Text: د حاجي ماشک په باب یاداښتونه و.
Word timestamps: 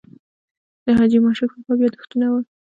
د 0.85 0.87
حاجي 0.97 1.19
ماشک 1.25 1.49
په 1.53 1.59
باب 1.65 1.79
یاداښتونه 1.83 2.27
و. 2.29 2.33